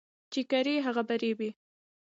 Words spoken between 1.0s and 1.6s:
به رېبې.